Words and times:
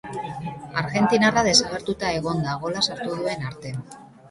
Argentinarra 0.81 1.43
desagertuta 1.49 2.11
egon 2.23 2.43
da, 2.49 2.57
gola 2.65 2.85
sartu 2.91 3.17
duen 3.23 3.49
arte. 3.53 3.79